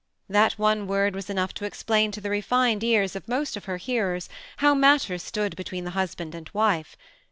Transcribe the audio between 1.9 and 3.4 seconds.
to the refined ears «of